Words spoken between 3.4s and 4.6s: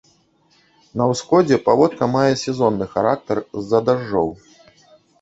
з-за дажджоў.